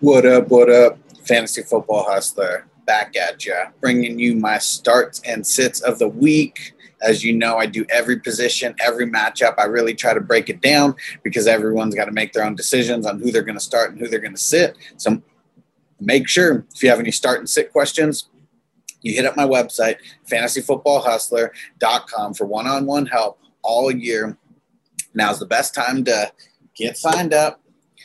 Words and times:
What 0.00 0.24
up, 0.24 0.48
what 0.48 0.70
up? 0.70 0.98
Fantasy 1.26 1.60
Football 1.60 2.04
Hustler 2.04 2.64
back 2.86 3.14
at 3.18 3.44
ya, 3.44 3.66
bringing 3.82 4.18
you 4.18 4.34
my 4.34 4.56
starts 4.56 5.20
and 5.26 5.46
sits 5.46 5.82
of 5.82 5.98
the 5.98 6.08
week. 6.08 6.72
As 7.02 7.22
you 7.22 7.34
know, 7.34 7.58
I 7.58 7.66
do 7.66 7.84
every 7.90 8.18
position, 8.18 8.74
every 8.80 9.06
matchup. 9.06 9.56
I 9.58 9.64
really 9.64 9.94
try 9.94 10.14
to 10.14 10.20
break 10.22 10.48
it 10.48 10.62
down 10.62 10.94
because 11.22 11.46
everyone's 11.46 11.94
got 11.94 12.06
to 12.06 12.12
make 12.12 12.32
their 12.32 12.46
own 12.46 12.54
decisions 12.54 13.04
on 13.04 13.20
who 13.20 13.30
they're 13.30 13.42
going 13.42 13.58
to 13.58 13.64
start 13.64 13.90
and 13.90 14.00
who 14.00 14.08
they're 14.08 14.20
going 14.20 14.32
to 14.32 14.40
sit. 14.40 14.74
So 14.96 15.20
make 16.00 16.28
sure 16.28 16.64
if 16.74 16.82
you 16.82 16.88
have 16.88 16.98
any 16.98 17.10
start 17.10 17.40
and 17.40 17.50
sit 17.50 17.70
questions, 17.70 18.30
you 19.02 19.12
hit 19.12 19.26
up 19.26 19.36
my 19.36 19.46
website, 19.46 19.96
fantasyfootballhustler.com 20.30 22.32
for 22.32 22.46
one 22.46 22.66
on 22.66 22.86
one 22.86 23.04
help 23.04 23.38
all 23.60 23.90
year. 23.90 24.38
Now's 25.12 25.40
the 25.40 25.46
best 25.46 25.74
time 25.74 26.04
to 26.04 26.32
get 26.74 26.96
signed 26.96 27.34
up 27.34 27.60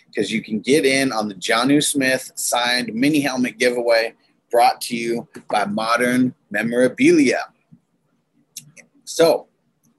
because 0.08 0.32
you 0.32 0.44
can 0.44 0.60
get 0.60 0.86
in 0.86 1.12
on 1.12 1.28
the 1.28 1.36
Jonnu 1.36 1.84
Smith 1.84 2.32
signed 2.36 2.94
mini 2.94 3.20
helmet 3.20 3.58
giveaway 3.58 4.14
brought 4.52 4.80
to 4.82 4.96
you 4.96 5.28
by 5.50 5.66
Modern 5.66 6.34
Memorabilia. 6.50 7.46
So 9.04 9.48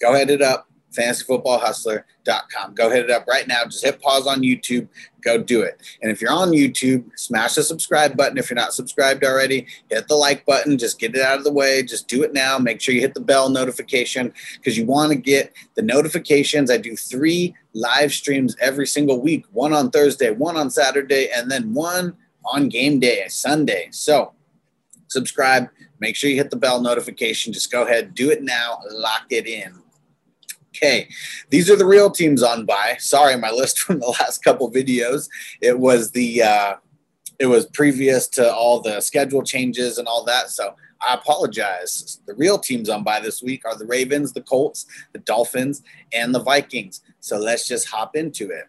go 0.01 0.15
ahead 0.15 0.31
it 0.31 0.43
up, 0.43 0.69
fantasyfootballhustler.com. 0.97 2.75
Go 2.75 2.91
hit 2.91 3.05
it 3.05 3.11
up 3.11 3.27
right 3.27 3.47
now. 3.47 3.65
Just 3.65 3.85
hit 3.85 4.01
pause 4.01 4.27
on 4.27 4.41
YouTube. 4.41 4.89
Go 5.23 5.39
do 5.39 5.63
it. 5.63 5.81
And 6.03 6.11
if 6.11 6.21
you're 6.21 6.33
on 6.33 6.51
YouTube, 6.51 7.05
smash 7.17 7.55
the 7.55 7.63
subscribe 7.63 8.17
button. 8.17 8.39
If 8.39 8.51
you're 8.51 8.57
not 8.57 8.73
subscribed 8.73 9.25
already, 9.25 9.67
hit 9.91 10.09
the 10.09 10.15
like 10.15 10.47
button. 10.47 10.79
Just 10.79 10.99
get 10.99 11.15
it 11.15 11.23
out 11.23 11.39
of 11.39 11.45
the 11.45 11.53
way. 11.53 11.83
Just 11.83 12.09
do 12.09 12.23
it 12.23 12.33
now. 12.33 12.59
Make 12.59 12.81
sure 12.81 12.95
you 12.95 13.01
hit 13.01 13.15
the 13.15 13.21
bell 13.21 13.49
notification 13.49 14.33
because 14.57 14.79
you 14.79 14.87
want 14.87 15.13
to 15.13 15.17
get 15.17 15.53
the 15.75 15.83
notifications. 15.83 16.71
I 16.71 16.79
do 16.79 16.97
three 16.97 17.55
live 17.75 18.13
streams 18.13 18.57
every 18.61 18.87
single 18.87 19.21
week 19.21 19.45
one 19.53 19.73
on 19.73 19.91
Thursday, 19.91 20.31
one 20.31 20.57
on 20.57 20.71
Saturday, 20.71 21.29
and 21.35 21.51
then 21.51 21.75
one 21.75 22.17
on 22.45 22.69
game 22.69 23.01
day, 23.01 23.25
Sunday. 23.29 23.89
So 23.91 24.33
subscribe. 25.09 25.69
Make 25.99 26.17
sure 26.17 26.31
you 26.31 26.37
hit 26.37 26.51
the 26.51 26.57
bell 26.57 26.81
notification. 26.81 27.53
Just 27.53 27.73
go 27.73 27.85
ahead, 27.85 28.15
do 28.15 28.31
it 28.31 28.43
now, 28.43 28.81
lock 28.91 29.27
it 29.31 29.47
in. 29.47 29.83
Okay, 30.77 31.09
these 31.49 31.71
are 31.71 31.77
the 31.77 31.87
real 31.87 32.11
teams 32.11 32.43
on 32.43 32.67
by. 32.67 32.97
Sorry, 32.99 33.37
my 33.37 33.51
list 33.51 33.79
from 33.81 34.01
the 34.01 34.09
last 34.09 34.45
couple 34.45 34.71
videos. 34.71 35.29
It 35.61 35.79
was 35.79 36.11
the 36.11 36.43
uh, 36.43 36.75
it 37.39 37.47
was 37.47 37.67
previous 37.67 38.29
to 38.29 38.53
all 38.53 38.81
the 38.81 39.01
schedule 39.01 39.43
changes 39.43 39.99
and 39.99 40.09
all 40.09 40.25
that. 40.25 40.51
So 40.51 40.75
I 41.07 41.15
apologize. 41.15 42.21
The 42.27 42.35
real 42.35 42.59
teams 42.59 42.89
on 42.89 43.05
by 43.05 43.21
this 43.21 43.43
week 43.43 43.65
are 43.65 43.77
the 43.77 43.87
Ravens, 43.87 44.33
the 44.33 44.43
Colts, 44.43 44.87
the 45.13 45.19
Dolphins, 45.21 45.83
and 46.13 46.35
the 46.35 46.43
Vikings. 46.43 47.03
So 47.21 47.39
let's 47.39 47.69
just 47.69 47.89
hop 47.89 48.17
into 48.17 48.51
it. 48.51 48.65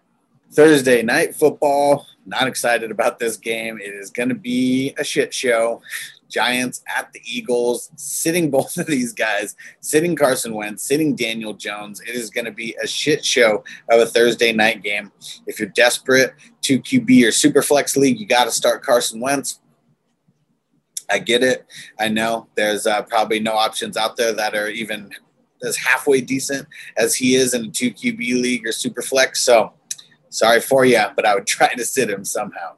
Thursday 0.51 1.01
night 1.01 1.35
football. 1.35 2.05
Not 2.25 2.47
excited 2.47 2.91
about 2.91 3.19
this 3.19 3.37
game. 3.37 3.79
It 3.79 3.93
is 3.93 4.09
going 4.09 4.29
to 4.29 4.35
be 4.35 4.93
a 4.97 5.03
shit 5.03 5.33
show. 5.33 5.81
Giants 6.29 6.83
at 6.95 7.11
the 7.13 7.21
Eagles, 7.25 7.91
sitting 7.95 8.49
both 8.57 8.77
of 8.77 8.87
these 8.87 9.13
guys, 9.13 9.55
sitting 9.79 10.15
Carson 10.15 10.53
Wentz, 10.53 10.83
sitting 10.83 11.15
Daniel 11.15 11.53
Jones. 11.53 12.01
It 12.01 12.15
is 12.15 12.29
going 12.29 12.45
to 12.45 12.51
be 12.51 12.75
a 12.81 12.87
shit 12.87 13.25
show 13.25 13.63
of 13.89 13.99
a 13.99 14.05
Thursday 14.05 14.51
night 14.51 14.83
game. 14.83 15.11
If 15.45 15.59
you're 15.59 15.69
desperate 15.69 16.33
to 16.63 16.79
QB 16.79 17.27
or 17.27 17.31
super 17.31 17.61
flex 17.61 17.95
league, 17.95 18.19
you 18.19 18.25
got 18.25 18.45
to 18.45 18.51
start 18.51 18.83
Carson 18.83 19.19
Wentz. 19.19 19.59
I 21.09 21.19
get 21.19 21.41
it. 21.41 21.65
I 21.99 22.09
know 22.09 22.47
there's 22.55 22.85
uh, 22.85 23.01
probably 23.03 23.39
no 23.39 23.53
options 23.53 23.95
out 23.95 24.17
there 24.17 24.33
that 24.33 24.55
are 24.55 24.67
even 24.67 25.11
as 25.63 25.77
halfway 25.77 26.21
decent 26.21 26.67
as 26.97 27.15
he 27.15 27.35
is 27.35 27.53
in 27.53 27.65
a 27.65 27.69
two 27.69 27.91
QB 27.91 28.19
league 28.41 28.67
or 28.67 28.71
super 28.71 29.01
flex. 29.01 29.41
So 29.43 29.73
sorry 30.29 30.59
for 30.59 30.85
you, 30.85 31.01
but 31.15 31.25
I 31.25 31.33
would 31.35 31.47
try 31.47 31.73
to 31.73 31.85
sit 31.85 32.09
him 32.09 32.25
somehow. 32.25 32.75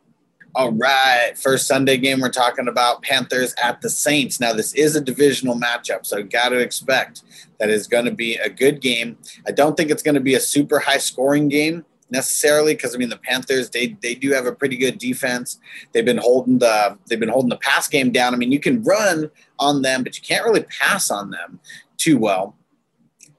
All 0.59 0.73
right, 0.73 1.31
first 1.37 1.67
Sunday 1.67 1.95
game 1.95 2.19
we're 2.19 2.27
talking 2.27 2.67
about 2.67 3.01
Panthers 3.01 3.55
at 3.63 3.79
the 3.79 3.89
Saints. 3.89 4.41
Now 4.41 4.51
this 4.51 4.73
is 4.73 4.93
a 4.93 4.99
divisional 4.99 5.55
matchup, 5.55 6.05
so 6.05 6.21
got 6.21 6.49
to 6.49 6.57
expect 6.57 7.21
that 7.61 7.69
is 7.69 7.87
going 7.87 8.03
to 8.03 8.11
be 8.11 8.35
a 8.35 8.49
good 8.49 8.81
game. 8.81 9.17
I 9.47 9.51
don't 9.51 9.77
think 9.77 9.89
it's 9.89 10.03
going 10.03 10.15
to 10.15 10.19
be 10.19 10.35
a 10.35 10.39
super 10.41 10.79
high 10.79 10.97
scoring 10.97 11.47
game 11.47 11.85
necessarily 12.09 12.73
because 12.73 12.93
I 12.93 12.97
mean 12.97 13.07
the 13.07 13.15
Panthers 13.15 13.69
they 13.69 13.95
they 14.01 14.15
do 14.15 14.33
have 14.33 14.47
a 14.47 14.51
pretty 14.51 14.75
good 14.75 14.97
defense. 14.97 15.61
They've 15.93 16.03
been 16.03 16.17
holding 16.17 16.59
the 16.59 16.97
they've 17.07 17.21
been 17.21 17.29
holding 17.29 17.51
the 17.51 17.55
pass 17.55 17.87
game 17.87 18.11
down. 18.11 18.33
I 18.33 18.37
mean 18.37 18.51
you 18.51 18.59
can 18.59 18.83
run 18.83 19.31
on 19.59 19.81
them, 19.81 20.03
but 20.03 20.17
you 20.17 20.23
can't 20.23 20.43
really 20.43 20.63
pass 20.63 21.09
on 21.09 21.29
them 21.29 21.61
too 21.95 22.17
well. 22.17 22.57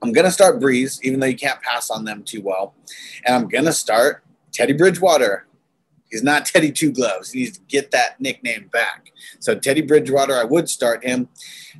I'm 0.01 0.13
gonna 0.13 0.31
start 0.31 0.59
Brees, 0.59 0.99
even 1.03 1.21
though 1.21 1.27
you 1.27 1.37
can't 1.37 1.61
pass 1.61 1.91
on 1.91 2.07
them 2.07 2.23
too 2.23 2.41
well, 2.41 2.73
and 3.27 3.37
I'm 3.37 3.47
gonna 3.47 3.75
start 3.75 4.25
Teddy 4.53 4.73
Bridgewater. 4.73 5.45
He's 6.11 6.23
not 6.23 6.45
Teddy 6.45 6.73
Two 6.73 6.93
Gloves. 6.93 7.31
He 7.33 7.41
needs 7.41 7.59
to 7.59 7.65
get 7.69 7.91
that 7.93 8.21
nickname 8.21 8.69
back. 8.73 9.13
So 9.39 9.55
Teddy 9.55 9.83
Bridgewater, 9.83 10.35
I 10.35 10.45
would 10.45 10.69
start 10.69 11.05
him. 11.05 11.29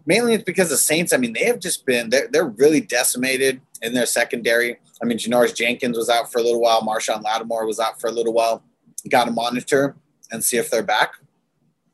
Mainly 0.07 0.35
it's 0.35 0.45
because 0.45 0.71
the 0.71 0.77
Saints, 0.77 1.13
I 1.13 1.17
mean, 1.17 1.33
they 1.33 1.45
have 1.45 1.59
just 1.59 1.85
been 1.85 2.11
they're, 2.11 2.29
they're 2.29 2.49
really 2.49 2.81
decimated 2.81 3.61
in 3.83 3.93
their 3.93 4.07
secondary. 4.07 4.79
I 5.03 5.07
mean, 5.07 5.19
Janoris 5.19 5.55
Jenkins 5.55 5.97
was 5.97 6.09
out 6.09 6.31
for 6.31 6.39
a 6.39 6.43
little 6.43 6.61
while. 6.61 6.83
Marshon 6.83 7.23
Lattimore 7.23 7.67
was 7.67 7.81
out 7.81 8.01
for 8.01 8.09
a 8.09 8.13
little 8.13 8.33
while. 8.33 8.63
Got 9.09 9.25
to 9.25 9.33
monitor 9.33 9.97
and 10.31 10.45
see 10.45 10.59
if 10.59 10.71
they're 10.71 10.83
back. 10.83 11.15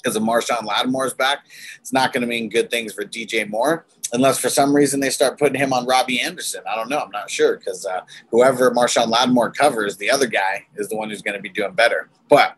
Because 0.06 0.16
if 0.16 0.22
Marshon 0.22 0.64
Lattimore 0.64 1.06
is 1.06 1.14
back, 1.14 1.46
it's 1.80 1.92
not 1.92 2.12
going 2.12 2.20
to 2.20 2.28
mean 2.28 2.48
good 2.48 2.70
things 2.70 2.92
for 2.92 3.02
DJ 3.02 3.48
Moore 3.48 3.84
unless 4.12 4.38
for 4.38 4.48
some 4.48 4.72
reason 4.72 5.00
they 5.00 5.10
start 5.10 5.36
putting 5.36 5.60
him 5.60 5.72
on 5.72 5.84
Robbie 5.84 6.20
Anderson. 6.20 6.62
I 6.70 6.76
don't 6.76 6.88
know. 6.88 7.00
I'm 7.00 7.10
not 7.10 7.28
sure 7.28 7.56
because 7.56 7.84
uh, 7.84 8.02
whoever 8.30 8.70
Marshon 8.70 9.08
Lattimore 9.08 9.50
covers, 9.50 9.96
the 9.96 10.08
other 10.08 10.28
guy 10.28 10.64
is 10.76 10.88
the 10.88 10.96
one 10.96 11.10
who's 11.10 11.22
going 11.22 11.36
to 11.36 11.42
be 11.42 11.48
doing 11.48 11.72
better. 11.72 12.08
But 12.28 12.56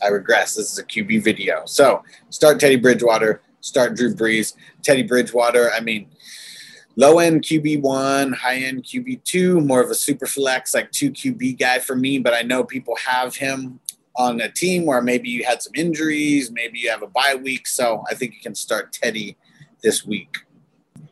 I 0.00 0.08
regress. 0.08 0.54
This 0.54 0.70
is 0.70 0.78
a 0.78 0.84
QB 0.84 1.24
video. 1.24 1.62
So 1.66 2.04
start 2.30 2.60
Teddy 2.60 2.76
Bridgewater, 2.76 3.42
start 3.62 3.96
Drew 3.96 4.14
Brees. 4.14 4.54
Teddy 4.84 5.02
Bridgewater, 5.02 5.72
I 5.72 5.80
mean, 5.80 6.08
low 6.94 7.18
end 7.18 7.42
QB 7.42 7.82
one, 7.82 8.32
high 8.32 8.58
end 8.58 8.84
QB 8.84 9.24
two, 9.24 9.60
more 9.60 9.82
of 9.82 9.90
a 9.90 9.94
super 9.96 10.26
flex, 10.26 10.72
like 10.72 10.92
two 10.92 11.10
QB 11.10 11.58
guy 11.58 11.80
for 11.80 11.96
me. 11.96 12.20
But 12.20 12.32
I 12.32 12.42
know 12.42 12.62
people 12.62 12.94
have 13.04 13.34
him 13.34 13.80
on 14.16 14.40
a 14.40 14.50
team 14.50 14.86
where 14.86 15.02
maybe 15.02 15.28
you 15.28 15.44
had 15.44 15.62
some 15.62 15.72
injuries, 15.74 16.50
maybe 16.50 16.78
you 16.78 16.90
have 16.90 17.02
a 17.02 17.06
bye 17.06 17.38
week. 17.40 17.66
So 17.66 18.04
I 18.10 18.14
think 18.14 18.34
you 18.34 18.40
can 18.40 18.54
start 18.54 18.92
Teddy 18.92 19.36
this 19.82 20.04
week 20.04 20.36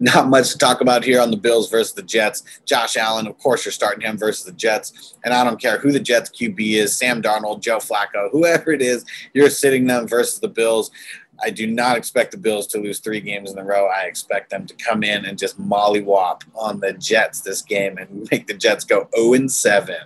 not 0.00 0.28
much 0.28 0.50
to 0.50 0.58
talk 0.58 0.80
about 0.80 1.04
here 1.04 1.20
on 1.20 1.30
the 1.30 1.36
Bills 1.36 1.70
versus 1.70 1.92
the 1.92 2.02
Jets. 2.02 2.42
Josh 2.64 2.96
Allen, 2.96 3.26
of 3.26 3.38
course, 3.38 3.64
you're 3.64 3.72
starting 3.72 4.02
him 4.02 4.18
versus 4.18 4.44
the 4.44 4.52
Jets. 4.52 5.14
And 5.24 5.32
I 5.32 5.44
don't 5.44 5.60
care 5.60 5.78
who 5.78 5.92
the 5.92 6.00
Jets 6.00 6.30
QB 6.30 6.74
is 6.74 6.96
Sam 6.96 7.22
Darnold, 7.22 7.60
Joe 7.60 7.78
Flacco, 7.78 8.30
whoever 8.30 8.72
it 8.72 8.82
is, 8.82 9.04
you're 9.32 9.50
sitting 9.50 9.86
them 9.86 10.06
versus 10.06 10.40
the 10.40 10.48
Bills. 10.48 10.90
I 11.42 11.50
do 11.50 11.66
not 11.66 11.96
expect 11.96 12.30
the 12.30 12.38
Bills 12.38 12.66
to 12.68 12.78
lose 12.78 13.00
three 13.00 13.20
games 13.20 13.50
in 13.50 13.58
a 13.58 13.64
row. 13.64 13.88
I 13.88 14.02
expect 14.02 14.50
them 14.50 14.66
to 14.66 14.74
come 14.74 15.02
in 15.02 15.24
and 15.24 15.38
just 15.38 15.60
mollywop 15.60 16.42
on 16.54 16.80
the 16.80 16.92
Jets 16.92 17.40
this 17.40 17.62
game 17.62 17.98
and 17.98 18.28
make 18.30 18.46
the 18.46 18.54
Jets 18.54 18.84
go 18.84 19.08
0 19.16 19.48
7. 19.48 19.96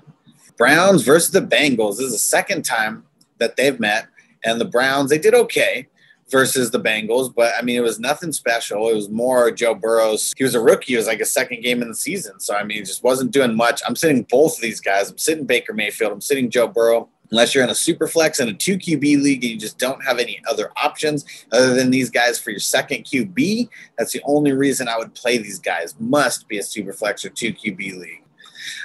Browns 0.59 1.03
versus 1.03 1.31
the 1.31 1.41
Bengals. 1.41 1.97
This 1.97 2.07
is 2.07 2.13
the 2.13 2.19
second 2.19 2.65
time 2.65 3.05
that 3.39 3.57
they've 3.57 3.79
met. 3.79 4.09
And 4.45 4.61
the 4.61 4.65
Browns, 4.65 5.11
they 5.11 5.19
did 5.19 5.35
okay 5.35 5.89
versus 6.31 6.71
the 6.71 6.81
Bengals. 6.81 7.35
But 7.35 7.55
I 7.59 7.63
mean, 7.63 7.77
it 7.77 7.83
was 7.83 7.99
nothing 7.99 8.33
special. 8.33 8.89
It 8.89 8.95
was 8.95 9.09
more 9.09 9.51
Joe 9.51 9.75
Burrow's. 9.75 10.35
He 10.37 10.45
was 10.45 10.55
a 10.55 10.61
rookie. 10.61 10.95
It 10.95 10.99
was 10.99 11.07
like 11.07 11.21
a 11.21 11.27
second 11.27 11.63
game 11.63 11.81
in 11.81 11.89
the 11.89 11.95
season. 11.95 12.41
So 12.41 12.55
I 12.55 12.65
mean, 12.65 12.79
he 12.79 12.83
just 12.83 13.03
wasn't 13.03 13.31
doing 13.31 13.57
much. 13.57 13.81
I'm 13.87 13.97
sitting 13.97 14.23
both 14.25 14.57
of 14.57 14.63
these 14.63 14.81
guys. 14.81 15.11
I'm 15.11 15.19
sitting 15.19 15.47
Baker 15.47 15.73
Mayfield. 15.73 16.13
I'm 16.13 16.21
sitting 16.21 16.51
Joe 16.51 16.69
Burrow. 16.69 17.09
Unless 17.31 17.55
you're 17.55 17.65
in 17.65 17.69
a 17.69 17.75
super 17.75 18.09
flex 18.09 18.41
and 18.41 18.49
a 18.49 18.55
two 18.55 18.79
QB 18.79 19.03
league 19.23 19.45
and 19.45 19.53
you 19.53 19.59
just 19.59 19.79
don't 19.79 20.03
have 20.03 20.19
any 20.19 20.41
other 20.49 20.71
options 20.83 21.27
other 21.53 21.75
than 21.75 21.91
these 21.91 22.09
guys 22.09 22.39
for 22.39 22.49
your 22.49 22.59
second 22.59 23.05
QB, 23.05 23.69
that's 23.99 24.15
the 24.15 24.23
only 24.25 24.53
reason 24.53 24.89
I 24.89 24.97
would 24.97 25.15
play 25.15 25.37
these 25.37 25.59
guys. 25.59 25.95
Must 26.01 26.49
be 26.49 26.57
a 26.57 26.63
super 26.63 26.95
flex 26.95 27.27
or 27.27 27.29
two 27.29 27.53
QB 27.53 27.99
league. 27.99 28.23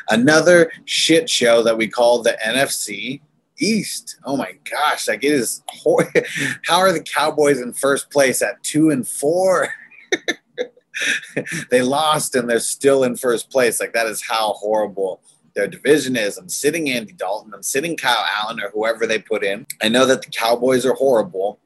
Another 0.09 0.71
shit 0.85 1.29
show 1.29 1.63
that 1.63 1.77
we 1.77 1.87
call 1.87 2.21
the 2.21 2.37
NFC 2.45 3.21
East. 3.59 4.17
Oh 4.25 4.35
my 4.35 4.57
gosh, 4.69 5.07
like 5.07 5.23
it 5.23 5.31
is. 5.31 5.63
Hor- 5.69 6.11
How 6.65 6.77
are 6.79 6.91
the 6.91 7.03
Cowboys 7.03 7.61
in 7.61 7.73
first 7.73 8.09
place 8.09 8.41
at 8.41 8.61
two 8.63 8.89
and 8.89 9.07
four? 9.07 9.69
they 11.71 11.81
lost 11.81 12.35
and 12.35 12.49
they're 12.49 12.59
still 12.59 13.03
in 13.03 13.15
first 13.15 13.49
place. 13.49 13.79
Like 13.79 13.93
that 13.93 14.07
is 14.07 14.21
how 14.21 14.53
horrible 14.53 15.21
their 15.55 15.67
division 15.67 16.15
is. 16.15 16.37
I'm 16.37 16.49
sitting 16.49 16.89
Andy 16.89 17.13
Dalton. 17.13 17.53
I'm 17.53 17.63
sitting 17.63 17.95
Kyle 17.95 18.25
Allen 18.41 18.59
or 18.59 18.69
whoever 18.71 19.05
they 19.05 19.19
put 19.19 19.43
in. 19.43 19.65
I 19.81 19.89
know 19.89 20.05
that 20.05 20.23
the 20.23 20.31
Cowboys 20.31 20.85
are 20.85 20.93
horrible. 20.93 21.59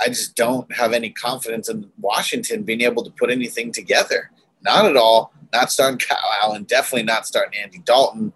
I 0.00 0.08
just 0.08 0.34
don't 0.34 0.70
have 0.74 0.92
any 0.92 1.10
confidence 1.10 1.68
in 1.68 1.90
Washington 2.00 2.64
being 2.64 2.80
able 2.80 3.04
to 3.04 3.10
put 3.10 3.30
anything 3.30 3.72
together. 3.72 4.30
Not 4.62 4.86
at 4.86 4.96
all. 4.96 5.32
Not 5.52 5.70
starting 5.70 5.98
Kyle 5.98 6.18
Allen. 6.42 6.64
Definitely 6.64 7.04
not 7.04 7.26
starting 7.26 7.60
Andy 7.60 7.78
Dalton. 7.78 8.32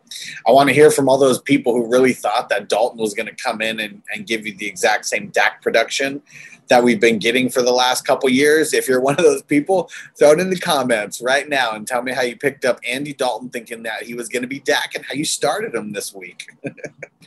I 0.47 0.51
want 0.53 0.69
to 0.69 0.75
hear 0.75 0.91
from 0.91 1.09
all 1.09 1.19
those 1.19 1.41
people 1.41 1.73
who 1.73 1.91
really 1.91 2.13
thought 2.13 2.49
that 2.51 2.69
Dalton 2.69 2.99
was 2.99 3.15
going 3.15 3.27
to 3.27 3.35
come 3.35 3.63
in 3.63 3.81
and, 3.81 4.03
and 4.13 4.27
give 4.27 4.47
you 4.47 4.55
the 4.57 4.67
exact 4.67 5.07
same 5.07 5.29
Dak 5.29 5.63
production 5.63 6.23
that 6.69 6.83
we've 6.83 7.01
been 7.01 7.19
getting 7.19 7.49
for 7.49 7.63
the 7.63 7.73
last 7.73 8.07
couple 8.07 8.29
years. 8.29 8.75
If 8.75 8.89
you're 8.89 9.01
one 9.01 9.15
of 9.15 9.25
those 9.25 9.43
people, 9.43 9.91
throw 10.19 10.33
it 10.33 10.41
in 10.41 10.51
the 10.51 10.59
comments 10.59 11.21
right 11.21 11.49
now 11.49 11.73
and 11.73 11.87
tell 11.87 12.03
me 12.03 12.13
how 12.13 12.23
you 12.23 12.37
picked 12.37 12.65
up 12.65 12.81
Andy 12.87 13.13
Dalton 13.13 13.51
thinking 13.51 13.83
that 13.85 14.03
he 14.03 14.15
was 14.15 14.29
going 14.29 14.43
to 14.43 14.49
be 14.49 14.61
Dak 14.61 14.95
and 14.95 15.05
how 15.05 15.15
you 15.15 15.25
started 15.25 15.75
him 15.75 15.93
this 15.93 16.15
week. 16.15 16.49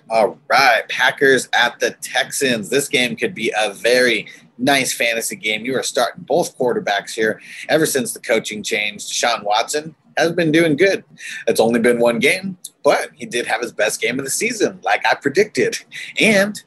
All 0.10 0.40
right, 0.50 0.88
Packers 0.90 1.50
at 1.54 1.80
the 1.80 1.92
Texans. 2.02 2.70
This 2.70 2.88
game 2.88 3.16
could 3.16 3.36
be 3.36 3.54
a 3.58 3.74
very 3.74 4.28
nice 4.60 4.94
fantasy 4.94 5.36
game. 5.36 5.66
You 5.66 5.76
are 5.78 5.84
starting 5.84 6.24
both 6.24 6.58
quarterbacks 6.58 7.12
here 7.12 7.42
ever 7.70 7.86
since 7.86 8.14
the 8.14 8.20
coaching 8.20 8.62
changed. 8.62 9.10
Sean 9.10 9.44
Watson 9.44 9.96
has 10.18 10.32
been 10.34 10.52
doing 10.52 10.76
good. 10.76 11.04
It's 11.48 11.60
only 11.60 11.80
been 11.80 12.00
one 12.00 12.20
game, 12.20 12.58
but 12.84 13.10
he 13.16 13.26
did 13.26 13.48
have 13.48 13.62
his 13.62 13.72
best 13.72 14.02
game 14.02 14.20
of 14.20 14.26
the 14.26 14.32
season, 14.32 14.80
like 14.84 15.06
I 15.06 15.16
predicted. 15.16 15.78
And 16.20 16.62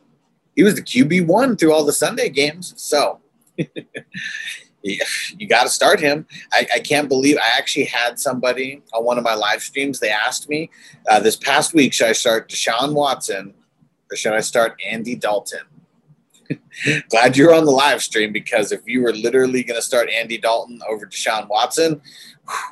he 0.56 0.62
was 0.62 0.74
the 0.74 0.82
QB1 0.82 1.58
through 1.58 1.72
all 1.72 1.84
the 1.84 1.92
Sunday 1.92 2.28
games. 2.28 2.74
So 2.76 3.20
you 4.82 5.48
got 5.48 5.64
to 5.64 5.68
start 5.68 6.00
him. 6.00 6.26
I, 6.52 6.66
I, 6.74 6.78
can't 6.80 7.08
believe 7.08 7.36
I 7.36 7.58
actually 7.58 7.84
had 7.84 8.18
somebody 8.18 8.82
on 8.92 9.04
one 9.04 9.18
of 9.18 9.24
my 9.24 9.34
live 9.34 9.62
streams. 9.62 10.00
They 10.00 10.10
asked 10.10 10.48
me 10.48 10.70
uh, 11.08 11.20
this 11.20 11.36
past 11.36 11.74
week, 11.74 11.92
should 11.92 12.08
I 12.08 12.12
start 12.12 12.48
Deshaun 12.48 12.94
Watson 12.94 13.54
or 14.10 14.16
should 14.16 14.32
I 14.32 14.40
start 14.40 14.80
Andy 14.84 15.14
Dalton? 15.14 15.60
Glad 17.10 17.36
you're 17.36 17.54
on 17.54 17.64
the 17.64 17.70
live 17.70 18.02
stream 18.02 18.32
because 18.32 18.72
if 18.72 18.80
you 18.86 19.02
were 19.02 19.12
literally 19.12 19.62
going 19.62 19.78
to 19.78 19.84
start 19.84 20.10
Andy 20.10 20.38
Dalton 20.38 20.80
over 20.88 21.06
Deshaun 21.06 21.48
Watson, 21.48 22.00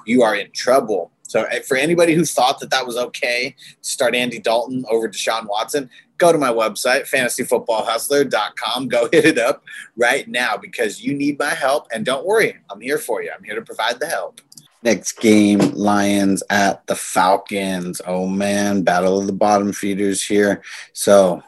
you 0.06 0.22
are 0.22 0.34
in 0.34 0.50
trouble. 0.52 1.10
So 1.22 1.44
eh, 1.44 1.60
for 1.60 1.76
anybody 1.76 2.14
who 2.14 2.24
thought 2.24 2.58
that 2.60 2.70
that 2.70 2.86
was 2.86 2.96
okay 2.96 3.54
to 3.60 3.88
start 3.88 4.14
Andy 4.14 4.40
Dalton 4.40 4.84
over 4.90 5.08
Deshaun 5.08 5.46
Watson, 5.46 5.88
go 6.18 6.32
to 6.32 6.38
my 6.38 6.50
website, 6.50 7.08
fantasyfootballhustler.com. 7.08 8.88
Go 8.88 9.08
hit 9.12 9.24
it 9.24 9.38
up 9.38 9.64
right 9.96 10.26
now 10.28 10.56
because 10.56 11.02
you 11.02 11.14
need 11.14 11.38
my 11.38 11.54
help. 11.54 11.86
And 11.92 12.04
don't 12.04 12.26
worry, 12.26 12.56
I'm 12.70 12.80
here 12.80 12.98
for 12.98 13.22
you. 13.22 13.30
I'm 13.36 13.44
here 13.44 13.54
to 13.54 13.62
provide 13.62 14.00
the 14.00 14.06
help. 14.06 14.40
Next 14.82 15.20
game, 15.20 15.58
Lions 15.74 16.42
at 16.48 16.86
the 16.86 16.94
Falcons. 16.94 18.00
Oh 18.06 18.26
man, 18.26 18.82
battle 18.82 19.20
of 19.20 19.26
the 19.26 19.32
bottom 19.32 19.72
feeders 19.72 20.22
here. 20.22 20.62
So 20.94 21.42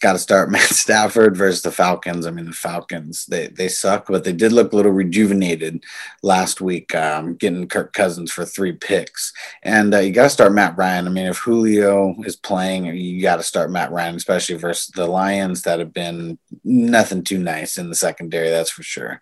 got 0.00 0.12
to 0.14 0.18
start 0.18 0.50
Matt 0.52 0.70
Stafford 0.70 1.36
versus 1.36 1.62
the 1.62 1.70
Falcons. 1.70 2.26
I 2.26 2.30
mean, 2.30 2.46
the 2.46 2.52
Falcons 2.52 3.26
they 3.26 3.48
they 3.48 3.68
suck, 3.68 4.06
but 4.08 4.24
they 4.24 4.32
did 4.32 4.52
look 4.52 4.72
a 4.72 4.76
little 4.76 4.92
rejuvenated 4.92 5.84
last 6.22 6.60
week, 6.60 6.94
um, 6.94 7.34
getting 7.34 7.68
Kirk 7.68 7.92
Cousins 7.92 8.32
for 8.32 8.44
three 8.44 8.72
picks. 8.72 9.32
And 9.62 9.94
uh, 9.94 9.98
you 9.98 10.12
got 10.12 10.24
to 10.24 10.30
start 10.30 10.52
Matt 10.52 10.76
Ryan. 10.76 11.06
I 11.06 11.10
mean, 11.10 11.26
if 11.26 11.38
Julio 11.38 12.14
is 12.24 12.36
playing, 12.36 12.86
you 12.86 13.22
got 13.22 13.36
to 13.36 13.42
start 13.42 13.70
Matt 13.70 13.92
Ryan, 13.92 14.16
especially 14.16 14.56
versus 14.56 14.88
the 14.88 15.06
Lions 15.06 15.62
that 15.62 15.78
have 15.78 15.92
been 15.92 16.38
nothing 16.62 17.24
too 17.24 17.38
nice 17.38 17.78
in 17.78 17.88
the 17.88 17.94
secondary. 17.94 18.50
That's 18.50 18.70
for 18.70 18.82
sure. 18.82 19.20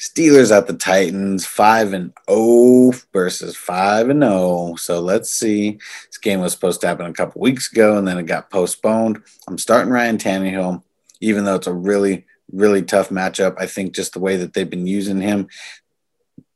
Steelers 0.00 0.50
at 0.50 0.66
the 0.66 0.72
Titans, 0.72 1.44
five 1.44 1.92
and 1.92 2.04
zero 2.04 2.12
oh 2.28 2.94
versus 3.12 3.54
five 3.54 4.08
and 4.08 4.22
zero. 4.22 4.32
Oh. 4.32 4.76
So 4.76 4.98
let's 4.98 5.30
see. 5.30 5.78
This 6.06 6.16
game 6.16 6.40
was 6.40 6.52
supposed 6.52 6.80
to 6.80 6.86
happen 6.86 7.04
a 7.04 7.12
couple 7.12 7.42
weeks 7.42 7.70
ago, 7.70 7.98
and 7.98 8.08
then 8.08 8.16
it 8.16 8.24
got 8.24 8.48
postponed. 8.48 9.22
I'm 9.46 9.58
starting 9.58 9.92
Ryan 9.92 10.16
Tannehill, 10.16 10.82
even 11.20 11.44
though 11.44 11.56
it's 11.56 11.66
a 11.66 11.74
really, 11.74 12.24
really 12.50 12.82
tough 12.82 13.10
matchup. 13.10 13.56
I 13.58 13.66
think 13.66 13.94
just 13.94 14.14
the 14.14 14.20
way 14.20 14.36
that 14.36 14.54
they've 14.54 14.70
been 14.70 14.86
using 14.86 15.20
him, 15.20 15.48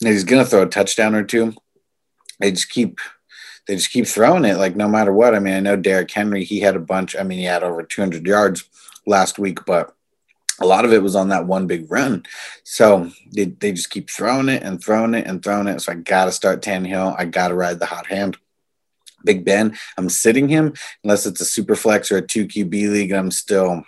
he's 0.01 0.25
going 0.25 0.43
to 0.43 0.49
throw 0.49 0.63
a 0.63 0.67
touchdown 0.67 1.15
or 1.15 1.23
two. 1.23 1.53
They 2.41 2.51
just 2.51 2.71
keep 2.71 2.99
they 3.67 3.77
just 3.77 3.91
keep 3.91 4.07
throwing 4.07 4.47
it 4.47 4.57
like 4.57 4.75
no 4.75 4.89
matter 4.89 5.13
what. 5.13 5.35
I 5.35 5.39
mean, 5.39 5.55
I 5.55 5.61
know 5.61 5.77
Derrick 5.77 6.11
Henry, 6.11 6.45
he 6.45 6.61
had 6.61 6.77
a 6.77 6.81
bunch. 6.81 7.15
I 7.15 7.23
mean, 7.23 7.41
he 7.41 7.45
had 7.45 7.63
over 7.63 7.83
200 7.83 8.27
yards 8.27 8.65
last 9.07 9.39
week, 9.39 9.67
but 9.67 9.94
a 10.61 10.67
lot 10.67 10.85
of 10.85 10.93
it 10.93 11.03
was 11.03 11.17
on 11.17 11.29
that 11.29 11.47
one 11.47 11.67
big 11.67 11.91
run. 11.91 12.25
So 12.63 13.11
they, 13.33 13.47
they 13.47 13.73
just 13.73 13.91
keep 13.91 14.09
throwing 14.09 14.49
it 14.49 14.63
and 14.63 14.83
throwing 14.83 15.15
it 15.15 15.27
and 15.27 15.43
throwing 15.43 15.67
it. 15.67 15.81
So 15.81 15.93
I 15.93 15.97
got 15.97 16.27
to 16.27 16.33
start 16.33 16.63
Tannehill. 16.63 17.17
I 17.19 17.25
got 17.25 17.49
to 17.49 17.55
ride 17.55 17.81
the 17.81 17.87
hot 17.87 18.07
hand. 18.07 18.37
Big 19.25 19.45
Ben, 19.45 19.77
I'm 19.97 20.11
sitting 20.11 20.49
him 20.49 20.75
unless 21.03 21.27
it's 21.27 21.41
a 21.41 21.47
super 21.47 21.75
flex 21.75 22.13
or 22.13 22.19
a 22.19 22.23
2 22.23 22.47
QB 22.47 22.71
league. 22.71 23.13
I'm 23.13 23.31
still 23.31 23.85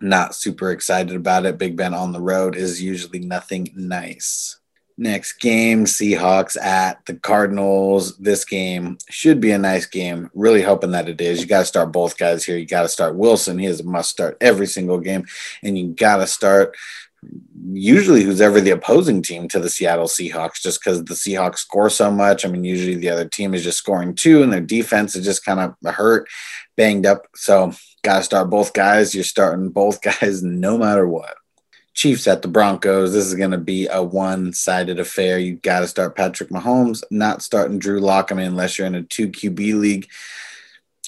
not 0.00 0.34
super 0.34 0.70
excited 0.70 1.14
about 1.14 1.44
it. 1.44 1.58
Big 1.58 1.76
Ben 1.76 1.92
on 1.92 2.12
the 2.12 2.20
road 2.20 2.54
is 2.54 2.80
usually 2.80 3.18
nothing 3.18 3.68
nice. 3.74 4.58
Next 5.00 5.34
game, 5.34 5.84
Seahawks 5.84 6.60
at 6.60 7.06
the 7.06 7.14
Cardinals. 7.14 8.18
This 8.18 8.44
game 8.44 8.98
should 9.08 9.40
be 9.40 9.52
a 9.52 9.58
nice 9.58 9.86
game. 9.86 10.28
Really 10.34 10.60
hoping 10.60 10.90
that 10.90 11.08
it 11.08 11.20
is. 11.20 11.40
You 11.40 11.46
got 11.46 11.60
to 11.60 11.66
start 11.66 11.92
both 11.92 12.18
guys 12.18 12.44
here. 12.44 12.56
You 12.56 12.66
got 12.66 12.82
to 12.82 12.88
start 12.88 13.14
Wilson. 13.14 13.60
He 13.60 13.66
is 13.66 13.78
a 13.78 13.84
must 13.84 14.10
start 14.10 14.36
every 14.40 14.66
single 14.66 14.98
game. 14.98 15.24
And 15.62 15.78
you 15.78 15.90
got 15.90 16.16
to 16.16 16.26
start 16.26 16.76
usually 17.70 18.22
who's 18.22 18.40
ever 18.40 18.60
the 18.60 18.72
opposing 18.72 19.22
team 19.22 19.46
to 19.48 19.60
the 19.60 19.70
Seattle 19.70 20.06
Seahawks 20.06 20.60
just 20.60 20.80
because 20.80 21.04
the 21.04 21.14
Seahawks 21.14 21.58
score 21.58 21.90
so 21.90 22.10
much. 22.10 22.44
I 22.44 22.48
mean, 22.48 22.64
usually 22.64 22.96
the 22.96 23.10
other 23.10 23.28
team 23.28 23.54
is 23.54 23.62
just 23.62 23.78
scoring 23.78 24.16
two 24.16 24.42
and 24.42 24.52
their 24.52 24.60
defense 24.60 25.14
is 25.14 25.24
just 25.24 25.44
kind 25.44 25.60
of 25.60 25.94
hurt, 25.94 26.28
banged 26.76 27.06
up. 27.06 27.26
So, 27.36 27.72
got 28.02 28.18
to 28.18 28.24
start 28.24 28.50
both 28.50 28.72
guys. 28.72 29.14
You're 29.14 29.22
starting 29.22 29.68
both 29.68 30.02
guys 30.20 30.42
no 30.42 30.76
matter 30.76 31.06
what. 31.06 31.36
Chiefs 31.98 32.28
at 32.28 32.42
the 32.42 32.48
Broncos. 32.48 33.12
This 33.12 33.26
is 33.26 33.34
going 33.34 33.50
to 33.50 33.58
be 33.58 33.88
a 33.88 34.00
one 34.00 34.52
sided 34.52 35.00
affair. 35.00 35.36
You 35.36 35.56
got 35.56 35.80
to 35.80 35.88
start 35.88 36.14
Patrick 36.14 36.48
Mahomes, 36.48 37.02
not 37.10 37.42
starting 37.42 37.80
Drew 37.80 37.98
Lock. 37.98 38.30
I 38.30 38.36
mean, 38.36 38.46
unless 38.46 38.78
you're 38.78 38.86
in 38.86 38.94
a 38.94 39.02
two 39.02 39.26
QB 39.26 39.80
league. 39.80 40.08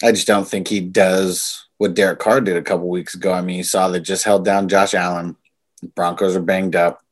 I 0.03 0.11
just 0.11 0.27
don't 0.27 0.49
think 0.49 0.67
he 0.67 0.81
does 0.81 1.65
what 1.79 1.95
Derek 1.95 2.19
Carr 2.19 2.41
did 2.41 2.57
a 2.57 2.63
couple 2.63 2.89
weeks 2.89 3.15
ago. 3.15 3.33
I 3.33 3.41
mean, 3.41 3.59
you 3.59 3.63
saw 3.63 3.87
that 3.87 4.01
just 4.01 4.25
held 4.25 4.45
down 4.45 4.69
Josh 4.69 4.93
Allen. 4.93 5.37
Broncos 5.95 6.35
are 6.35 6.43
banged 6.43 6.75
up. 6.75 7.05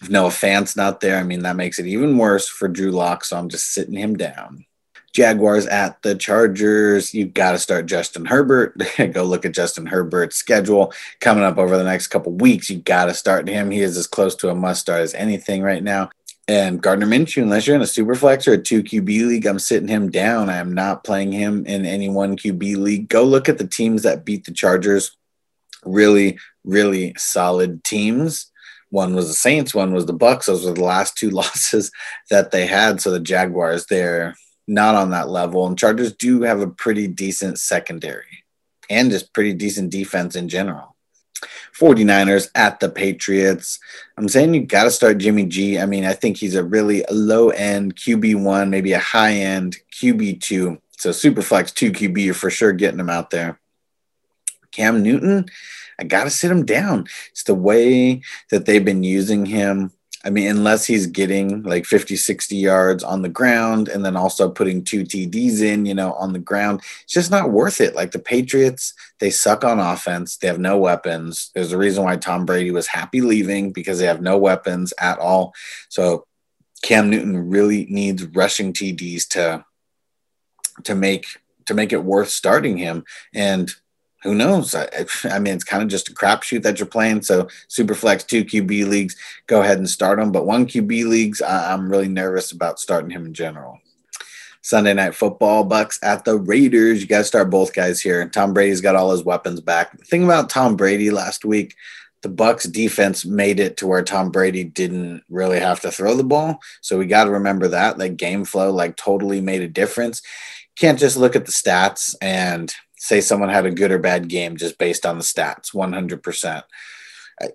If 0.00 0.08
Noah 0.08 0.30
Fant's 0.30 0.74
not 0.74 1.00
there, 1.00 1.18
I 1.18 1.22
mean, 1.22 1.42
that 1.42 1.54
makes 1.54 1.78
it 1.78 1.84
even 1.84 2.16
worse 2.16 2.48
for 2.48 2.66
Drew 2.66 2.92
Lock. 2.92 3.26
So 3.26 3.36
I'm 3.36 3.50
just 3.50 3.74
sitting 3.74 3.94
him 3.94 4.16
down. 4.16 4.64
Jaguars 5.12 5.66
at 5.66 6.00
the 6.02 6.14
Chargers. 6.14 7.12
You've 7.12 7.34
got 7.34 7.52
to 7.52 7.58
start 7.58 7.86
Justin 7.86 8.24
Herbert. 8.24 8.80
Go 9.12 9.24
look 9.24 9.44
at 9.44 9.54
Justin 9.54 9.86
Herbert's 9.86 10.36
schedule 10.36 10.92
coming 11.20 11.44
up 11.44 11.58
over 11.58 11.76
the 11.76 11.84
next 11.84 12.08
couple 12.08 12.32
weeks. 12.32 12.70
You've 12.70 12.84
got 12.84 13.06
to 13.06 13.14
start 13.14 13.48
him. 13.48 13.70
He 13.70 13.80
is 13.80 13.96
as 13.96 14.06
close 14.06 14.34
to 14.36 14.48
a 14.48 14.54
must 14.54 14.80
start 14.80 15.02
as 15.02 15.14
anything 15.14 15.62
right 15.62 15.82
now. 15.82 16.10
And 16.48 16.82
Gardner 16.82 17.06
Minshew, 17.06 17.42
unless 17.42 17.66
you're 17.66 17.76
in 17.76 17.82
a 17.82 17.86
super 17.86 18.14
flex 18.14 18.48
or 18.48 18.54
a 18.54 18.58
two 18.58 18.82
QB 18.82 19.06
league, 19.06 19.46
I'm 19.46 19.58
sitting 19.58 19.88
him 19.88 20.10
down. 20.10 20.50
I 20.50 20.56
am 20.56 20.72
not 20.72 21.04
playing 21.04 21.32
him 21.32 21.64
in 21.66 21.86
any 21.86 22.08
one 22.08 22.36
QB 22.36 22.76
league. 22.78 23.08
Go 23.08 23.22
look 23.22 23.48
at 23.48 23.58
the 23.58 23.66
teams 23.66 24.02
that 24.02 24.24
beat 24.24 24.44
the 24.44 24.52
Chargers. 24.52 25.16
Really, 25.84 26.38
really 26.64 27.14
solid 27.16 27.84
teams. 27.84 28.50
One 28.90 29.14
was 29.14 29.28
the 29.28 29.34
Saints, 29.34 29.74
one 29.74 29.94
was 29.94 30.04
the 30.04 30.14
Bucs. 30.14 30.46
Those 30.46 30.66
were 30.66 30.72
the 30.72 30.84
last 30.84 31.16
two 31.16 31.30
losses 31.30 31.90
that 32.28 32.50
they 32.50 32.66
had. 32.66 33.00
So 33.00 33.10
the 33.10 33.20
Jaguars, 33.20 33.86
they're 33.86 34.34
not 34.66 34.94
on 34.94 35.10
that 35.10 35.28
level. 35.28 35.66
And 35.66 35.78
Chargers 35.78 36.12
do 36.12 36.42
have 36.42 36.60
a 36.60 36.66
pretty 36.66 37.08
decent 37.08 37.58
secondary 37.58 38.44
and 38.88 39.10
just 39.10 39.32
pretty 39.32 39.54
decent 39.54 39.90
defense 39.90 40.36
in 40.36 40.48
general. 40.48 40.96
49ers 41.76 42.50
at 42.54 42.80
the 42.80 42.88
Patriots. 42.88 43.80
I'm 44.16 44.28
saying 44.28 44.54
you 44.54 44.64
got 44.64 44.84
to 44.84 44.90
start 44.90 45.18
Jimmy 45.18 45.46
G. 45.46 45.78
I 45.78 45.86
mean, 45.86 46.04
I 46.04 46.12
think 46.12 46.36
he's 46.36 46.54
a 46.54 46.62
really 46.62 47.04
low 47.10 47.50
end 47.50 47.96
QB1, 47.96 48.68
maybe 48.68 48.92
a 48.92 48.98
high 48.98 49.32
end 49.32 49.78
QB2. 49.92 50.78
So 50.98 51.10
super 51.10 51.42
flex 51.42 51.72
2 51.72 51.92
QB, 51.92 52.24
you're 52.24 52.34
for 52.34 52.50
sure 52.50 52.72
getting 52.72 53.00
him 53.00 53.10
out 53.10 53.30
there. 53.30 53.58
Cam 54.70 55.02
Newton, 55.02 55.46
I 55.98 56.04
got 56.04 56.24
to 56.24 56.30
sit 56.30 56.50
him 56.50 56.64
down. 56.64 57.06
It's 57.30 57.42
the 57.42 57.54
way 57.54 58.22
that 58.50 58.66
they've 58.66 58.84
been 58.84 59.02
using 59.02 59.46
him 59.46 59.92
I 60.24 60.30
mean, 60.30 60.48
unless 60.48 60.86
he's 60.86 61.06
getting 61.06 61.62
like 61.62 61.84
50, 61.84 62.16
60 62.16 62.56
yards 62.56 63.02
on 63.02 63.22
the 63.22 63.28
ground 63.28 63.88
and 63.88 64.04
then 64.04 64.16
also 64.16 64.48
putting 64.48 64.84
two 64.84 65.02
TDs 65.02 65.60
in, 65.62 65.84
you 65.84 65.94
know, 65.94 66.12
on 66.12 66.32
the 66.32 66.38
ground, 66.38 66.80
it's 67.02 67.12
just 67.12 67.30
not 67.30 67.50
worth 67.50 67.80
it. 67.80 67.96
Like 67.96 68.12
the 68.12 68.20
Patriots, 68.20 68.94
they 69.18 69.30
suck 69.30 69.64
on 69.64 69.80
offense. 69.80 70.36
They 70.36 70.46
have 70.46 70.60
no 70.60 70.78
weapons. 70.78 71.50
There's 71.54 71.72
a 71.72 71.78
reason 71.78 72.04
why 72.04 72.16
Tom 72.16 72.46
Brady 72.46 72.70
was 72.70 72.86
happy 72.86 73.20
leaving 73.20 73.72
because 73.72 73.98
they 73.98 74.06
have 74.06 74.22
no 74.22 74.38
weapons 74.38 74.92
at 75.00 75.18
all. 75.18 75.54
So 75.88 76.26
Cam 76.82 77.10
Newton 77.10 77.50
really 77.50 77.86
needs 77.88 78.24
rushing 78.24 78.72
TDs 78.72 79.26
to 79.28 79.64
to 80.84 80.94
make 80.94 81.26
to 81.66 81.74
make 81.74 81.92
it 81.92 82.04
worth 82.04 82.28
starting 82.28 82.76
him. 82.76 83.04
And 83.34 83.70
who 84.22 84.34
knows? 84.34 84.74
I, 84.74 84.88
I, 85.24 85.38
mean, 85.38 85.54
it's 85.54 85.64
kind 85.64 85.82
of 85.82 85.88
just 85.88 86.08
a 86.08 86.14
crapshoot 86.14 86.62
that 86.62 86.78
you're 86.78 86.86
playing. 86.86 87.22
So, 87.22 87.44
Superflex 87.68 88.26
two 88.26 88.44
QB 88.44 88.88
leagues, 88.88 89.16
go 89.46 89.62
ahead 89.62 89.78
and 89.78 89.88
start 89.88 90.18
them. 90.18 90.32
But 90.32 90.46
one 90.46 90.66
QB 90.66 91.06
leagues, 91.06 91.42
I, 91.42 91.72
I'm 91.72 91.90
really 91.90 92.08
nervous 92.08 92.52
about 92.52 92.78
starting 92.78 93.10
him 93.10 93.26
in 93.26 93.34
general. 93.34 93.78
Sunday 94.62 94.94
night 94.94 95.16
football, 95.16 95.68
Bucs 95.68 95.98
at 96.04 96.24
the 96.24 96.38
Raiders. 96.38 97.00
You 97.00 97.08
to 97.08 97.24
start 97.24 97.50
both 97.50 97.74
guys 97.74 98.00
here. 98.00 98.28
Tom 98.28 98.54
Brady's 98.54 98.80
got 98.80 98.94
all 98.94 99.10
his 99.10 99.24
weapons 99.24 99.60
back. 99.60 99.96
The 99.98 100.04
thing 100.04 100.22
about 100.22 100.50
Tom 100.50 100.76
Brady 100.76 101.10
last 101.10 101.44
week, 101.44 101.74
the 102.22 102.28
Bucs 102.28 102.70
defense 102.70 103.24
made 103.24 103.58
it 103.58 103.76
to 103.78 103.88
where 103.88 104.04
Tom 104.04 104.30
Brady 104.30 104.62
didn't 104.62 105.24
really 105.28 105.58
have 105.58 105.80
to 105.80 105.90
throw 105.90 106.14
the 106.14 106.22
ball. 106.22 106.60
So 106.80 106.96
we 106.96 107.06
got 107.06 107.24
to 107.24 107.30
remember 107.32 107.66
that. 107.68 107.98
Like 107.98 108.16
game 108.16 108.44
flow, 108.44 108.70
like 108.70 108.96
totally 108.96 109.40
made 109.40 109.62
a 109.62 109.68
difference. 109.68 110.22
Can't 110.76 110.98
just 110.98 111.16
look 111.16 111.34
at 111.34 111.44
the 111.44 111.52
stats 111.52 112.14
and 112.22 112.72
say 113.02 113.20
someone 113.20 113.48
had 113.48 113.66
a 113.66 113.70
good 113.70 113.90
or 113.90 113.98
bad 113.98 114.28
game 114.28 114.56
just 114.56 114.78
based 114.78 115.04
on 115.04 115.18
the 115.18 115.24
stats 115.24 115.74
100% 115.74 116.62
I, 117.40 117.48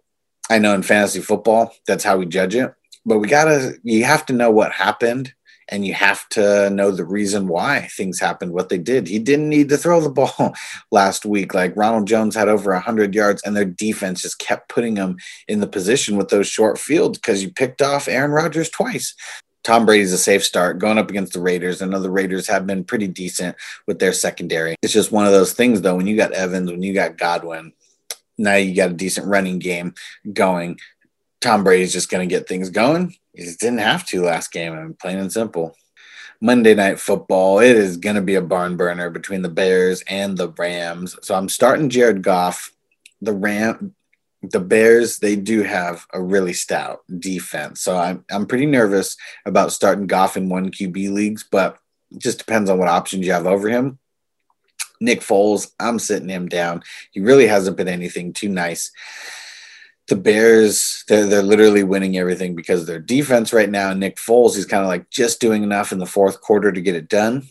I 0.50 0.60
know 0.60 0.76
in 0.76 0.84
fantasy 0.84 1.22
football 1.22 1.74
that's 1.88 2.04
how 2.04 2.18
we 2.18 2.26
judge 2.26 2.56
it 2.56 2.74
but 3.06 3.20
we 3.20 3.28
gotta 3.28 3.76
you 3.84 4.04
have 4.04 4.26
to 4.26 4.34
know 4.34 4.52
what 4.52 4.74
happened 4.74 5.34
and 5.70 5.86
you 5.86 5.94
have 5.94 6.28
to 6.30 6.70
know 6.70 6.92
the 6.92 7.06
reason 7.06 7.48
why 7.48 7.88
things 7.92 8.20
happened 8.20 8.54
what 8.54 8.70
they 8.70 8.78
did. 8.78 9.08
He 9.08 9.20
didn't 9.20 9.50
need 9.50 9.70
to 9.70 9.78
throw 9.78 10.00
the 10.00 10.10
ball 10.22 10.56
last 10.92 11.26
week. 11.26 11.54
Like 11.54 11.76
Ronald 11.76 12.08
Jones 12.08 12.36
had 12.36 12.48
over 12.48 12.72
100 12.72 13.14
yards, 13.14 13.42
and 13.44 13.56
their 13.56 13.66
defense 13.66 14.22
just 14.22 14.40
kept 14.40 14.70
putting 14.70 14.96
them 14.96 15.18
in 15.48 15.60
the 15.60 15.68
position 15.68 16.18
with 16.18 16.30
those 16.30 16.48
short 16.48 16.78
fields 16.80 17.18
because 17.18 17.44
you 17.44 17.52
picked 17.52 17.82
off 17.82 18.08
Aaron 18.08 18.32
Rodgers 18.32 18.70
twice. 18.70 19.14
Tom 19.64 19.86
Brady's 19.86 20.14
a 20.14 20.18
safe 20.18 20.44
start 20.44 20.80
going 20.80 20.98
up 20.98 21.10
against 21.10 21.34
the 21.34 21.42
Raiders. 21.42 21.82
I 21.82 21.88
know 21.88 22.00
the 22.00 22.10
Raiders 22.10 22.48
have 22.48 22.66
been 22.66 22.84
pretty 22.84 23.08
decent 23.08 23.56
with 23.86 24.00
their 24.00 24.14
secondary. 24.14 24.76
It's 24.82 24.94
just 24.94 25.12
one 25.12 25.26
of 25.26 25.34
those 25.34 25.54
things, 25.54 25.82
though, 25.82 25.96
when 25.96 26.08
you 26.08 26.16
got 26.16 26.32
Evans, 26.32 26.72
when 26.72 26.84
you 26.84 26.94
got 26.94 27.18
Godwin, 27.18 27.74
now 28.38 28.56
you 28.56 28.76
got 28.76 28.92
a 28.92 28.94
decent 28.94 29.28
running 29.28 29.60
game 29.60 29.94
going. 30.32 30.80
Tom 31.42 31.64
Brady's 31.64 31.94
just 31.94 32.10
going 32.10 32.28
to 32.28 32.34
get 32.34 32.48
things 32.48 32.70
going. 32.70 33.16
He 33.34 33.44
just 33.44 33.60
didn't 33.60 33.80
have 33.80 34.06
to 34.08 34.24
last 34.24 34.52
game, 34.52 34.74
I 34.74 34.84
mean, 34.84 34.94
plain 34.94 35.20
and 35.20 35.32
simple. 35.32 35.76
Monday 36.40 36.76
Night 36.76 37.00
Football, 37.00 37.60
it 37.60 37.76
is 37.76 37.98
going 37.98 38.16
to 38.16 38.22
be 38.22 38.36
a 38.36 38.42
barn 38.42 38.78
burner 38.78 39.10
between 39.10 39.42
the 39.42 39.50
Bears 39.50 40.04
and 40.08 40.38
the 40.38 40.50
Rams. 40.50 41.18
So 41.22 41.36
I'm 41.36 41.50
starting 41.50 41.90
Jared 41.90 42.22
Goff. 42.22 42.72
The 43.22 43.34
Ram, 43.34 43.96
the 44.42 44.60
Bears, 44.60 45.20
they 45.20 45.36
do 45.36 45.64
have 45.64 46.06
a 46.14 46.22
really 46.22 46.54
stout 46.54 47.00
defense. 47.20 47.82
So 47.82 47.98
I'm, 47.98 48.24
I'm 48.32 48.46
pretty 48.46 48.66
nervous 48.66 49.18
about 49.46 49.72
starting 49.72 50.08
Goff 50.08 50.38
in 50.38 50.50
one 50.50 50.72
QB 50.72 51.12
leagues, 51.12 51.44
but 51.44 51.78
just 52.18 52.38
depends 52.38 52.70
on 52.70 52.78
what 52.78 52.88
options 52.88 53.26
you 53.26 53.34
have 53.34 53.48
over 53.48 53.68
him. 53.68 54.00
Nick 55.00 55.22
Foles, 55.22 55.72
I'm 55.80 56.00
sitting 56.00 56.30
him 56.30 56.48
down. 56.48 56.84
He 57.12 57.20
really 57.20 57.48
hasn't 57.48 57.78
been 57.78 57.88
anything 57.88 58.34
too 58.34 58.50
nice. 58.50 58.92
The 60.08 60.16
Bears, 60.16 61.04
they're, 61.08 61.26
they're 61.26 61.44
literally 61.44 61.84
winning 61.84 62.18
everything 62.18 62.56
because 62.56 62.86
their 62.86 63.00
defense 63.00 63.52
right 63.52 63.70
now. 63.70 63.94
Nick 63.94 64.18
Foles, 64.18 64.56
he's 64.56 64.66
kind 64.66 64.84
of 64.84 64.88
like 64.88 65.10
just 65.10 65.42
doing 65.42 65.64
enough 65.64 65.92
in 65.92 66.00
the 66.00 66.06
fourth 66.06 66.42
quarter 66.42 66.72
to 66.72 66.82
get 66.82 66.96
it 66.96 67.10
done. 67.10 67.48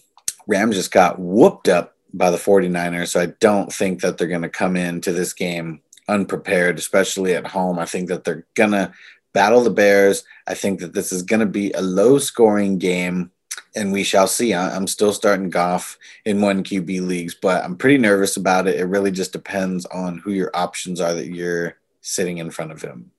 Rams 0.46 0.76
just 0.76 0.92
got 0.92 1.18
whooped 1.18 1.68
up 1.68 1.94
by 2.14 2.30
the 2.30 2.38
49ers. 2.38 3.08
So 3.08 3.20
I 3.20 3.26
don't 3.40 3.72
think 3.72 4.00
that 4.00 4.16
they're 4.16 4.26
going 4.26 4.42
to 4.42 4.48
come 4.48 4.76
into 4.76 5.12
this 5.12 5.32
game 5.32 5.82
unprepared, 6.08 6.78
especially 6.78 7.34
at 7.34 7.46
home. 7.46 7.78
I 7.78 7.86
think 7.86 8.08
that 8.08 8.24
they're 8.24 8.46
going 8.54 8.72
to 8.72 8.92
battle 9.32 9.62
the 9.62 9.70
Bears. 9.70 10.24
I 10.46 10.54
think 10.54 10.80
that 10.80 10.94
this 10.94 11.12
is 11.12 11.22
going 11.22 11.40
to 11.40 11.46
be 11.46 11.72
a 11.72 11.82
low 11.82 12.18
scoring 12.18 12.78
game, 12.78 13.30
and 13.74 13.92
we 13.92 14.02
shall 14.02 14.26
see. 14.26 14.54
I'm 14.54 14.86
still 14.86 15.12
starting 15.12 15.50
Goff 15.50 15.98
in 16.24 16.40
one 16.40 16.64
QB 16.64 17.06
leagues, 17.06 17.34
but 17.34 17.62
I'm 17.64 17.76
pretty 17.76 17.98
nervous 17.98 18.36
about 18.36 18.66
it. 18.66 18.80
It 18.80 18.84
really 18.84 19.10
just 19.10 19.32
depends 19.32 19.84
on 19.86 20.18
who 20.18 20.32
your 20.32 20.50
options 20.54 21.00
are 21.00 21.12
that 21.14 21.28
you're 21.28 21.76
sitting 22.00 22.38
in 22.38 22.50
front 22.50 22.72
of 22.72 22.80
him. 22.80 23.10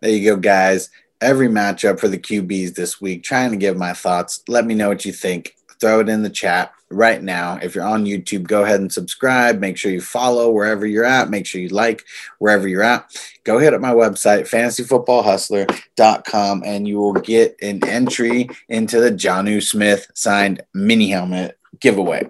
There 0.00 0.10
you 0.10 0.30
go, 0.30 0.36
guys. 0.36 0.90
Every 1.20 1.48
matchup 1.48 2.00
for 2.00 2.08
the 2.08 2.18
QBs 2.18 2.74
this 2.74 3.00
week, 3.00 3.22
trying 3.22 3.50
to 3.50 3.58
give 3.58 3.76
my 3.76 3.92
thoughts. 3.92 4.42
Let 4.48 4.64
me 4.64 4.74
know 4.74 4.88
what 4.88 5.04
you 5.04 5.12
think. 5.12 5.54
Throw 5.80 6.00
it 6.00 6.08
in 6.08 6.22
the 6.22 6.30
chat 6.30 6.72
right 6.90 7.22
now. 7.22 7.58
If 7.62 7.74
you're 7.74 7.84
on 7.84 8.04
YouTube, 8.04 8.46
go 8.46 8.64
ahead 8.64 8.80
and 8.80 8.92
subscribe. 8.92 9.60
Make 9.60 9.76
sure 9.76 9.92
you 9.92 10.00
follow 10.00 10.50
wherever 10.50 10.86
you're 10.86 11.04
at. 11.04 11.28
Make 11.30 11.46
sure 11.46 11.60
you 11.60 11.68
like 11.68 12.04
wherever 12.38 12.66
you're 12.68 12.82
at. 12.82 13.06
Go 13.44 13.58
hit 13.58 13.74
up 13.74 13.80
my 13.80 13.94
website, 13.94 14.48
fantasyfootballhustler.com, 14.48 16.62
and 16.66 16.86
you 16.86 16.98
will 16.98 17.14
get 17.14 17.56
an 17.62 17.82
entry 17.86 18.50
into 18.68 19.00
the 19.00 19.10
Jonnu 19.10 19.62
Smith 19.62 20.06
signed 20.14 20.60
mini 20.74 21.08
helmet 21.10 21.58
giveaway. 21.80 22.28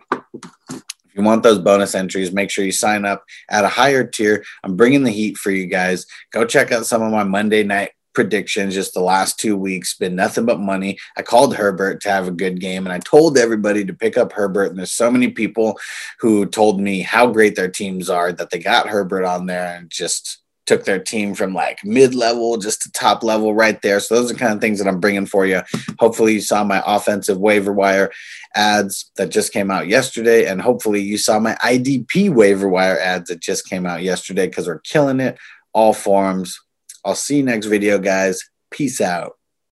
If 1.10 1.16
you 1.16 1.24
want 1.24 1.42
those 1.42 1.58
bonus 1.58 1.96
entries, 1.96 2.32
make 2.32 2.50
sure 2.50 2.64
you 2.64 2.70
sign 2.70 3.04
up 3.04 3.24
at 3.48 3.64
a 3.64 3.68
higher 3.68 4.04
tier. 4.04 4.44
I'm 4.62 4.76
bringing 4.76 5.02
the 5.02 5.10
heat 5.10 5.38
for 5.38 5.50
you 5.50 5.66
guys. 5.66 6.06
Go 6.30 6.44
check 6.44 6.70
out 6.70 6.86
some 6.86 7.02
of 7.02 7.10
my 7.10 7.24
Monday 7.24 7.64
night 7.64 7.90
predictions 8.12 8.74
just 8.74 8.94
the 8.94 9.00
last 9.00 9.38
two 9.38 9.56
weeks 9.56 9.96
been 9.96 10.16
nothing 10.16 10.44
but 10.44 10.60
money. 10.60 10.98
I 11.16 11.22
called 11.22 11.54
Herbert 11.54 12.00
to 12.02 12.10
have 12.10 12.28
a 12.28 12.32
good 12.32 12.60
game 12.60 12.86
and 12.86 12.92
I 12.92 12.98
told 12.98 13.38
everybody 13.38 13.84
to 13.84 13.94
pick 13.94 14.16
up 14.16 14.32
Herbert. 14.32 14.70
And 14.70 14.78
there's 14.78 14.90
so 14.90 15.10
many 15.10 15.28
people 15.28 15.78
who 16.18 16.46
told 16.46 16.80
me 16.80 17.00
how 17.00 17.28
great 17.28 17.56
their 17.56 17.70
teams 17.70 18.10
are 18.10 18.32
that 18.32 18.50
they 18.50 18.58
got 18.58 18.88
Herbert 18.88 19.24
on 19.24 19.46
there 19.46 19.76
and 19.76 19.90
just 19.90 20.38
took 20.66 20.84
their 20.84 21.00
team 21.00 21.34
from 21.34 21.52
like 21.52 21.84
mid 21.84 22.14
level 22.14 22.56
just 22.56 22.82
to 22.82 22.92
top 22.92 23.24
level 23.24 23.54
right 23.54 23.82
there. 23.82 23.98
So 23.98 24.14
those 24.14 24.30
are 24.30 24.36
kind 24.36 24.52
of 24.52 24.60
things 24.60 24.78
that 24.78 24.86
I'm 24.86 25.00
bringing 25.00 25.26
for 25.26 25.44
you. 25.44 25.62
Hopefully 25.98 26.34
you 26.34 26.40
saw 26.40 26.62
my 26.62 26.80
offensive 26.86 27.38
waiver 27.38 27.72
wire 27.72 28.12
ads 28.54 29.10
that 29.16 29.30
just 29.30 29.52
came 29.52 29.70
out 29.70 29.88
yesterday. 29.88 30.46
And 30.46 30.62
hopefully 30.62 31.00
you 31.00 31.18
saw 31.18 31.40
my 31.40 31.56
IDP 31.56 32.32
waiver 32.32 32.68
wire 32.68 32.98
ads 33.00 33.30
that 33.30 33.40
just 33.40 33.68
came 33.68 33.84
out 33.84 34.02
yesterday 34.02 34.46
because 34.46 34.68
we're 34.68 34.78
killing 34.80 35.18
it 35.18 35.38
all 35.72 35.92
forms 35.92 36.60
I'll 37.04 37.14
see 37.14 37.38
you 37.38 37.42
next 37.42 37.66
video, 37.66 37.98
guys. 37.98 38.42
Peace 38.70 39.00
out. 39.00 39.39